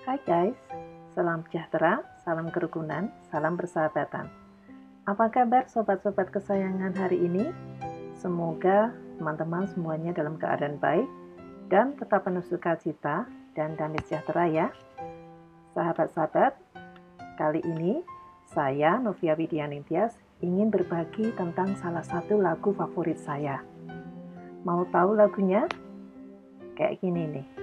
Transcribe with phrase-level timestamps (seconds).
[0.00, 0.56] Hai guys,
[1.12, 4.32] salam sejahtera, salam kerukunan, salam persahabatan.
[5.04, 7.52] Apa kabar sobat-sobat kesayangan hari ini?
[8.16, 11.04] Semoga teman-teman semuanya dalam keadaan baik
[11.68, 14.66] dan tetap penuh sukacita dan damai sejahtera ya.
[15.76, 16.56] Sahabat-sahabat,
[17.36, 18.00] kali ini
[18.48, 23.60] saya Novia Widianintias ingin berbagi tentang salah satu lagu favorit saya.
[24.64, 25.68] Mau tahu lagunya?
[26.72, 27.59] Kayak gini nih.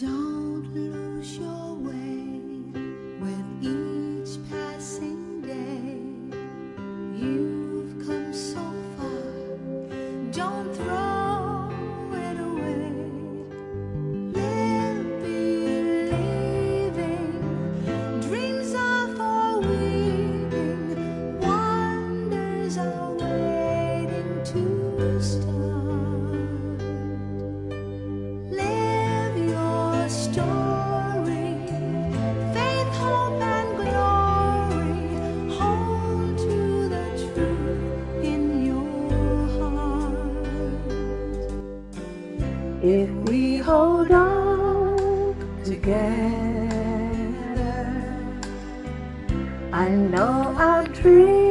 [0.00, 1.59] 找着路修。
[42.90, 46.02] If we hold on together,
[49.72, 51.49] I know our dreams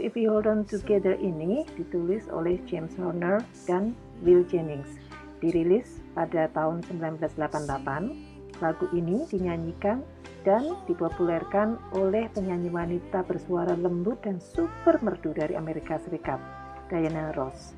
[0.00, 3.92] If We Hold On Together ini ditulis oleh James Horner dan
[4.24, 4.88] Will Jennings.
[5.44, 10.00] Dirilis pada tahun 1988, lagu ini dinyanyikan
[10.40, 16.40] dan dipopulerkan oleh penyanyi wanita bersuara lembut dan super merdu dari Amerika Serikat,
[16.88, 17.76] Diana Ross.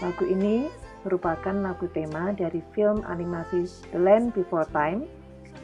[0.00, 0.64] Lagu ini
[1.04, 5.04] merupakan lagu tema dari film animasi The Land Before Time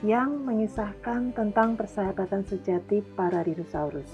[0.05, 4.13] yang mengisahkan tentang persahabatan sejati para dinosaurus.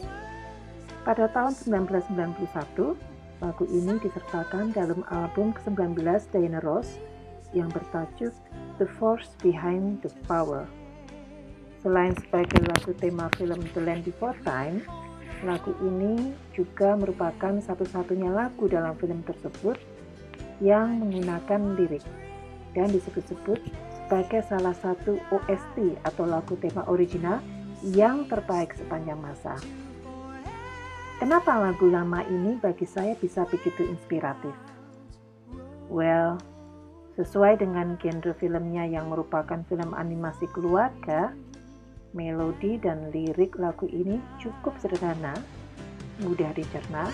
[1.03, 2.95] Pada tahun 1991,
[3.43, 5.99] lagu ini disertakan dalam album ke-19
[6.31, 7.03] Diana Ross
[7.51, 8.31] yang bertajuk
[8.79, 10.63] The Force Behind the Power.
[11.83, 14.87] Selain sebagai lagu tema film The Land Before Time,
[15.43, 19.83] lagu ini juga merupakan satu-satunya lagu dalam film tersebut
[20.63, 22.07] yang menggunakan lirik
[22.79, 23.59] dan disebut-sebut
[23.91, 27.43] sebagai salah satu OST atau lagu tema original
[27.83, 29.59] yang terbaik sepanjang masa.
[31.23, 34.51] Kenapa lagu lama ini bagi saya bisa begitu inspiratif?
[35.87, 36.43] Well,
[37.15, 41.31] sesuai dengan genre filmnya yang merupakan film animasi keluarga,
[42.11, 45.39] melodi dan lirik lagu ini cukup sederhana,
[46.27, 47.07] mudah dicerna,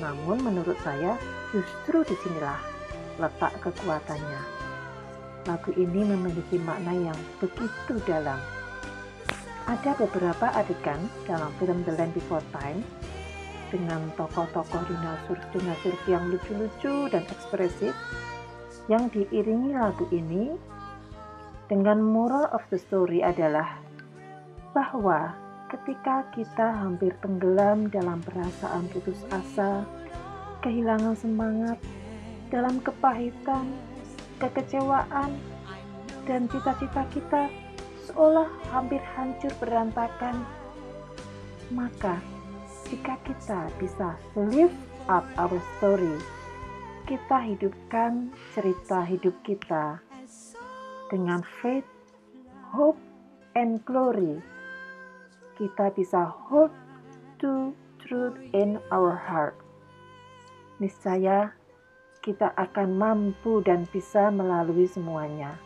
[0.00, 1.20] namun menurut saya
[1.52, 2.56] justru di sinilah
[3.20, 4.40] letak kekuatannya.
[5.44, 8.40] Lagu ini memiliki makna yang begitu dalam.
[9.68, 12.80] Ada beberapa adegan dalam film The Land Before Time
[13.68, 17.92] dengan tokoh-tokoh dinosaurus-dinosaurus yang lucu-lucu dan ekspresif
[18.88, 20.56] yang diiringi lagu ini
[21.68, 23.76] dengan moral of the story adalah
[24.72, 25.36] bahwa
[25.68, 29.84] ketika kita hampir tenggelam dalam perasaan putus asa,
[30.64, 31.76] kehilangan semangat,
[32.48, 33.68] dalam kepahitan,
[34.40, 35.36] kekecewaan,
[36.24, 37.52] dan cita-cita kita
[38.08, 40.40] seolah hampir hancur berantakan,
[41.68, 42.16] maka
[42.88, 44.72] jika kita bisa live
[45.12, 46.16] up our story,
[47.04, 50.00] kita hidupkan cerita hidup kita
[51.12, 51.84] dengan faith,
[52.72, 52.96] hope,
[53.52, 54.40] and glory.
[55.60, 56.72] Kita bisa hold
[57.36, 59.52] to truth in our heart.
[60.80, 61.52] Niscaya
[62.24, 65.60] kita akan mampu dan bisa melalui semuanya.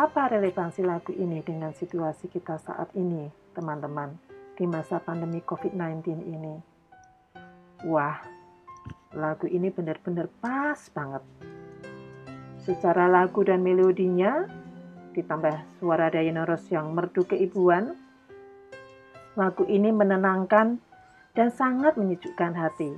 [0.00, 4.33] Apa relevansi lagu ini dengan situasi kita saat ini, teman-teman?
[4.54, 6.54] Di masa pandemi COVID-19 ini.
[7.90, 8.22] Wah,
[9.14, 11.22] lagu ini benar-benar pas banget.
[12.62, 14.46] Secara lagu dan melodinya,
[15.12, 17.98] ditambah suara Diana yang merdu keibuan,
[19.34, 20.78] lagu ini menenangkan
[21.34, 22.94] dan sangat menyejukkan hati.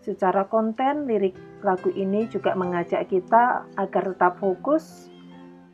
[0.00, 5.12] Secara konten, lirik lagu ini juga mengajak kita agar tetap fokus,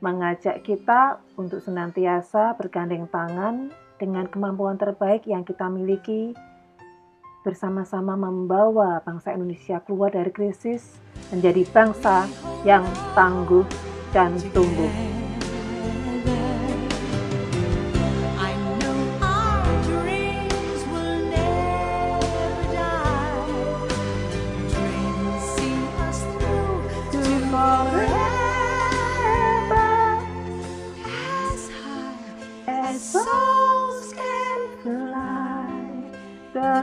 [0.03, 6.35] mengajak kita untuk senantiasa bergandeng tangan dengan kemampuan terbaik yang kita miliki
[7.45, 10.97] bersama-sama membawa bangsa Indonesia keluar dari krisis
[11.29, 12.25] menjadi bangsa
[12.65, 12.83] yang
[13.13, 13.69] tangguh
[14.17, 15.24] dan tumbuh.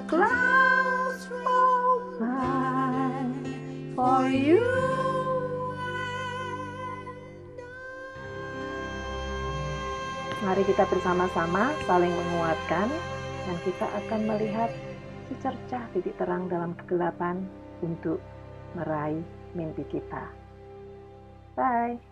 [0.05, 3.25] Clouds roll by
[3.97, 4.61] for you.
[10.41, 12.89] Mari kita bersama-sama saling menguatkan
[13.45, 14.69] dan kita akan melihat
[15.29, 17.45] secercah titik terang dalam kegelapan
[17.85, 18.17] untuk
[18.73, 19.21] meraih
[19.53, 20.27] mimpi kita.
[21.53, 22.10] Bye.